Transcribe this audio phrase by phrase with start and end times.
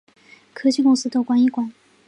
[0.55, 1.71] 科技公司都关一关